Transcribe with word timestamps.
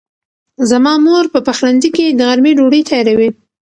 زما 0.69 0.93
مور 1.05 1.25
په 1.33 1.39
پخلنځي 1.47 1.89
کې 1.95 2.05
د 2.11 2.19
غرمې 2.27 2.51
ډوډۍ 2.57 2.81
تیاروي. 2.89 3.29